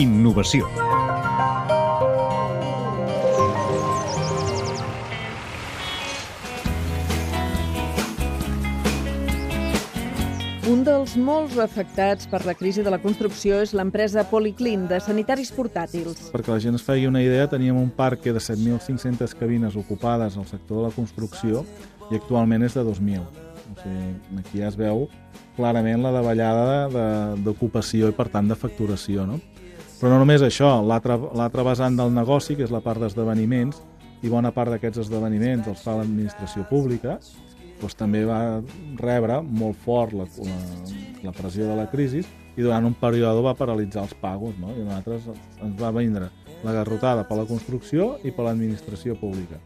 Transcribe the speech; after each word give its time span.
Innovació. 0.00 0.64
Un 10.70 10.86
dels 10.86 11.18
molts 11.20 11.58
afectats 11.60 12.24
per 12.30 12.40
la 12.46 12.54
crisi 12.56 12.80
de 12.80 12.88
la 12.88 12.96
construcció 13.02 13.58
és 13.60 13.74
l'empresa 13.76 14.24
Policlin, 14.30 14.88
de 14.88 15.02
sanitaris 15.04 15.52
portàtils. 15.52 16.30
Perquè 16.32 16.54
la 16.54 16.58
gent 16.64 16.80
es 16.80 16.86
faci 16.86 17.04
una 17.04 17.20
idea, 17.20 17.50
teníem 17.52 17.76
un 17.76 17.92
parc 17.92 18.24
de 18.24 18.40
7.500 18.40 19.36
cabines 19.36 19.76
ocupades 19.76 20.40
al 20.40 20.48
sector 20.48 20.80
de 20.80 20.88
la 20.88 20.94
construcció 20.96 21.66
i 22.08 22.16
actualment 22.16 22.64
és 22.64 22.80
de 22.80 22.88
2.000. 22.88 23.20
O 23.20 23.76
sigui, 23.84 24.10
aquí 24.40 24.64
ja 24.64 24.72
es 24.72 24.80
veu 24.80 25.10
clarament 25.60 26.00
la 26.00 26.16
davallada 26.16 27.36
d'ocupació 27.44 28.08
i, 28.08 28.16
per 28.16 28.30
tant, 28.32 28.48
de 28.48 28.56
facturació. 28.56 29.28
No? 29.28 29.42
Però 30.00 30.14
no 30.14 30.22
només 30.22 30.40
això, 30.40 30.78
l'altre 30.80 31.64
vessant 31.66 31.96
del 31.98 32.12
negoci, 32.16 32.56
que 32.56 32.64
és 32.64 32.72
la 32.72 32.80
part 32.80 33.02
d'esdeveniments, 33.02 33.82
i 34.24 34.32
bona 34.32 34.52
part 34.52 34.72
d'aquests 34.72 35.04
esdeveniments 35.04 35.68
els 35.68 35.82
fa 35.84 35.98
l'administració 35.98 36.64
pública, 36.68 37.18
doncs 37.80 37.96
també 37.96 38.22
va 38.28 38.60
rebre 39.00 39.40
molt 39.44 39.78
fort 39.84 40.16
la, 40.16 40.26
la, 40.44 40.58
la 41.24 41.32
pressió 41.36 41.68
de 41.68 41.76
la 41.78 41.86
crisi 41.92 42.20
i 42.20 42.64
durant 42.64 42.84
un 42.84 42.96
període 43.00 43.40
va 43.44 43.56
paralitzar 43.56 44.04
els 44.04 44.16
pagos, 44.20 44.56
no? 44.60 44.74
i 44.76 44.84
nosaltres 44.84 45.30
ens 45.64 45.76
va 45.80 45.92
vindre 45.96 46.28
la 46.64 46.74
garrotada 46.76 47.24
per 47.24 47.38
la 47.38 47.46
construcció 47.48 48.14
i 48.24 48.32
per 48.36 48.44
l'administració 48.44 49.16
pública. 49.20 49.60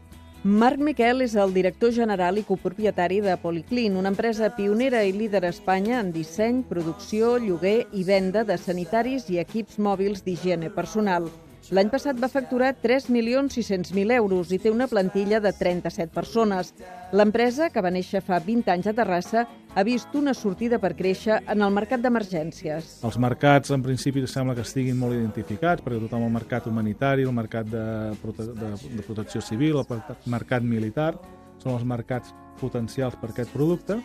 Marc 0.45 0.77
Miquel 0.77 1.23
és 1.25 1.33
el 1.41 1.55
director 1.55 1.89
general 1.89 2.37
i 2.37 2.43
copropietari 2.45 3.15
de 3.25 3.33
Policlin, 3.41 3.95
una 3.97 4.11
empresa 4.13 4.51
pionera 4.53 4.99
i 5.01 5.09
líder 5.09 5.41
a 5.41 5.49
Espanya 5.49 5.95
en 5.97 6.11
disseny, 6.13 6.59
producció, 6.69 7.39
lloguer 7.41 7.87
i 7.97 8.05
venda 8.05 8.43
de 8.45 8.59
sanitaris 8.61 9.25
i 9.33 9.39
equips 9.41 9.79
mòbils 9.81 10.21
d'higiene 10.21 10.69
personal. 10.69 11.31
L'any 11.73 11.87
passat 11.89 12.19
va 12.21 12.27
facturar 12.29 12.75
3.600.000 12.77 14.13
euros 14.19 14.51
i 14.53 14.59
té 14.61 14.69
una 14.69 14.85
plantilla 14.85 15.39
de 15.41 15.49
37 15.49 16.13
persones. 16.13 16.75
L'empresa, 17.09 17.71
que 17.73 17.81
va 17.81 17.89
néixer 17.89 18.21
fa 18.21 18.37
20 18.37 18.69
anys 18.69 18.89
a 18.91 18.93
Terrassa, 18.93 19.45
ha 19.73 19.83
vist 19.87 20.13
una 20.13 20.35
sortida 20.37 20.77
per 20.83 20.93
créixer 20.93 21.39
en 21.41 21.63
el 21.65 21.73
mercat 21.73 22.03
d'emergències. 22.03 22.99
Els 23.09 23.17
mercats, 23.17 23.73
en 23.73 23.81
principi, 23.81 24.21
sembla 24.29 24.53
que 24.53 24.61
estiguin 24.61 24.99
molt 24.99 25.17
identificats, 25.17 25.81
perquè 25.81 26.03
tothom 26.03 26.27
el 26.27 26.35
mercat 26.37 26.69
humanitari, 26.69 27.25
el 27.25 27.33
mercat 27.33 27.71
de, 27.71 27.87
prote 28.21 28.45
de, 28.51 28.75
de 28.99 29.07
protecció 29.07 29.41
civil, 29.41 29.81
el 29.81 30.29
mercat 30.29 30.61
militar, 30.61 31.15
són 31.63 31.79
els 31.79 31.87
mercats 31.87 32.35
potencials 32.61 33.17
per 33.17 33.31
aquest 33.31 33.49
producte, 33.55 33.97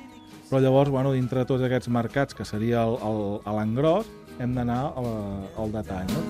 però 0.49 0.65
llavors, 0.65 0.91
bueno, 0.91 1.13
dintre 1.13 1.45
de 1.45 1.47
tots 1.53 1.63
aquests 1.63 1.93
mercats, 1.93 2.35
que 2.35 2.49
seria 2.49 2.89
l'engròs, 2.89 4.09
hem 4.41 4.55
d'anar 4.57 4.81
al 4.97 5.73
detall. 5.75 6.09
No? 6.11 6.21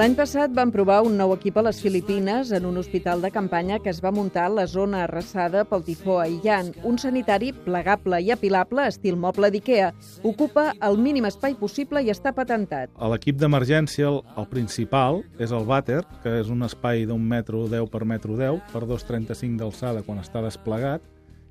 L'any 0.00 0.14
passat 0.16 0.52
van 0.56 0.70
provar 0.72 1.00
un 1.04 1.16
nou 1.18 1.34
equip 1.34 1.58
a 1.60 1.64
les 1.66 1.80
Filipines 1.82 2.52
en 2.56 2.66
un 2.68 2.78
hospital 2.80 3.20
de 3.24 3.30
campanya 3.34 3.80
que 3.82 3.90
es 3.92 4.00
va 4.04 4.12
muntar 4.14 4.46
a 4.48 4.54
la 4.54 4.66
zona 4.70 5.04
arrasada 5.04 5.64
pel 5.68 5.84
tifó 5.84 6.20
Aillan. 6.22 6.72
Un 6.88 6.96
sanitari 6.98 7.52
plegable 7.52 8.20
i 8.22 8.30
apilable, 8.32 8.86
estil 8.88 9.18
moble 9.20 9.50
d'IKEA. 9.52 9.92
Ocupa 10.24 10.70
el 10.88 10.98
mínim 10.98 11.28
espai 11.28 11.56
possible 11.60 12.02
i 12.06 12.12
està 12.14 12.32
patentat. 12.36 12.94
L'equip 13.12 13.38
d'emergència, 13.40 14.08
el, 14.08 14.22
el 14.40 14.48
principal, 14.48 15.24
és 15.42 15.52
el 15.52 15.66
vàter, 15.68 16.02
que 16.24 16.38
és 16.40 16.52
un 16.52 16.64
espai 16.64 17.04
d'un 17.10 17.22
metro 17.22 17.66
10 17.68 17.90
per 17.92 18.04
metro 18.08 18.38
10 18.38 18.72
per 18.72 18.86
2,35 18.86 19.58
d'alçada 19.60 20.04
quan 20.06 20.22
està 20.22 20.40
desplegat, 20.44 21.04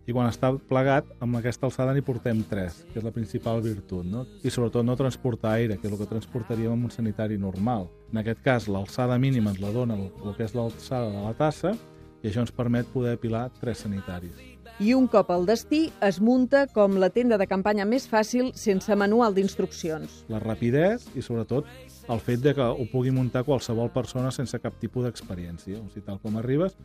i 0.10 0.14
quan 0.16 0.26
està 0.26 0.50
plegat, 0.70 1.06
amb 1.22 1.38
aquesta 1.38 1.68
alçada 1.68 1.94
n'hi 1.94 2.02
portem 2.02 2.40
3, 2.50 2.78
que 2.90 2.98
és 2.98 3.06
la 3.06 3.14
principal 3.14 3.62
virtut, 3.62 4.08
no? 4.10 4.24
I 4.42 4.50
sobretot 4.50 4.86
no 4.86 4.96
transportar 4.98 5.52
aire, 5.60 5.78
que 5.78 5.86
és 5.86 5.94
el 5.94 6.00
que 6.00 6.10
transportaríem 6.10 6.74
amb 6.74 6.88
un 6.88 6.94
sanitari 6.94 7.38
normal. 7.38 7.86
En 8.10 8.24
aquest 8.24 8.42
cas, 8.42 8.66
l'alçada 8.74 9.20
mínima 9.22 9.54
ens 9.54 9.62
la 9.62 9.70
dona 9.76 9.94
el, 10.00 10.08
el 10.26 10.34
que 10.34 10.48
és 10.48 10.56
l'alçada 10.58 11.12
de 11.14 11.22
la 11.28 11.36
tassa 11.38 11.76
i 12.24 12.32
això 12.32 12.42
ens 12.42 12.56
permet 12.56 12.90
poder 12.90 13.14
apilar 13.20 13.52
tres 13.60 13.86
sanitaris. 13.86 14.42
I 14.80 14.96
un 14.96 15.06
cop 15.12 15.30
al 15.30 15.46
destí, 15.46 15.90
es 16.02 16.18
munta 16.24 16.66
com 16.74 16.98
la 16.98 17.12
tenda 17.14 17.38
de 17.38 17.46
campanya 17.52 17.86
més 17.86 18.10
fàcil 18.10 18.50
sense 18.58 18.96
manual 18.98 19.38
d'instruccions. 19.38 20.24
La 20.32 20.42
rapidesa 20.42 21.12
i, 21.14 21.22
sobretot, 21.22 21.70
el 22.10 22.20
fet 22.20 22.42
de 22.42 22.56
que 22.58 22.66
ho 22.66 22.86
pugui 22.92 23.12
muntar 23.14 23.46
qualsevol 23.46 23.92
persona 23.94 24.32
sense 24.34 24.58
cap 24.60 24.76
tipus 24.82 25.06
d'experiència. 25.06 25.78
O 25.78 25.88
sigui, 25.94 26.06
tal 26.08 26.18
com 26.24 26.40
arribes, 26.42 26.76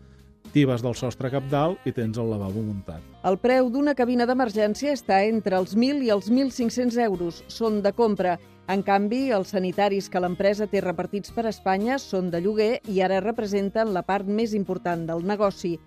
tibes 0.53 0.85
del 0.85 0.97
sostre 0.99 1.31
cap 1.33 1.47
dalt 1.51 1.87
i 1.89 1.93
tens 1.97 2.21
el 2.21 2.29
lavabo 2.31 2.63
muntat. 2.63 3.03
El 3.25 3.39
preu 3.41 3.71
d'una 3.73 3.97
cabina 3.97 4.29
d'emergència 4.29 4.93
està 4.93 5.23
entre 5.25 5.57
els 5.57 5.73
1.000 5.75 6.05
i 6.05 6.13
els 6.13 6.29
1.500 6.31 7.01
euros. 7.09 7.43
Són 7.49 7.81
de 7.83 7.95
compra. 7.97 8.37
En 8.69 8.85
canvi, 8.85 9.29
els 9.37 9.51
sanitaris 9.53 10.09
que 10.09 10.21
l'empresa 10.21 10.69
té 10.69 10.81
repartits 10.81 11.33
per 11.33 11.49
Espanya 11.49 11.99
són 12.01 12.31
de 12.33 12.41
lloguer 12.45 12.79
i 12.89 13.01
ara 13.05 13.21
representen 13.25 13.93
la 13.93 14.05
part 14.05 14.29
més 14.29 14.55
important 14.57 15.05
del 15.09 15.25
negoci. 15.25 15.79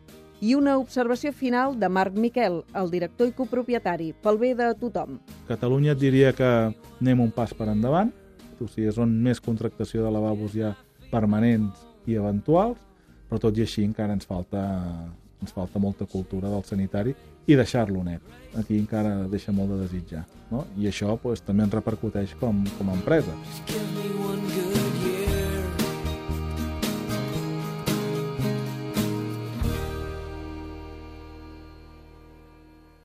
I 0.46 0.54
una 0.54 0.76
observació 0.78 1.32
final 1.34 1.80
de 1.82 1.90
Marc 1.90 2.14
Miquel, 2.14 2.60
el 2.78 2.92
director 2.94 3.26
i 3.26 3.34
copropietari, 3.34 4.12
pel 4.22 4.38
bé 4.38 4.54
de 4.54 4.70
tothom. 4.78 5.18
Catalunya 5.48 5.96
et 5.96 6.02
diria 6.04 6.34
que 6.38 6.52
anem 7.00 7.24
un 7.26 7.32
pas 7.34 7.56
per 7.58 7.72
endavant, 7.72 8.14
o 8.62 8.68
sigui, 8.72 8.92
són 8.94 9.14
més 9.24 9.42
contractació 9.44 10.04
de 10.06 10.12
lavabos 10.14 10.56
ja 10.58 10.74
permanents 11.12 11.86
i 12.08 12.18
eventuals, 12.20 12.80
però 13.28 13.40
tot 13.44 13.58
i 13.58 13.66
així 13.66 13.84
encara 13.86 14.16
ens 14.16 14.28
falta, 14.28 14.64
ens 15.42 15.56
falta 15.56 15.80
molta 15.80 16.08
cultura 16.10 16.52
del 16.52 16.64
sanitari 16.68 17.16
i 17.48 17.56
deixar-lo 17.56 18.04
net. 18.04 18.22
Aquí 18.60 18.80
encara 18.80 19.28
deixa 19.32 19.56
molt 19.56 19.76
de 19.76 19.82
desitjar. 19.86 20.26
No? 20.52 20.66
I 20.80 20.88
això 20.92 21.18
pues, 21.22 21.44
també 21.44 21.68
ens 21.68 21.76
repercuteix 21.76 22.36
com, 22.40 22.64
com 22.78 22.92
a 22.92 23.00
empresa. 23.00 23.36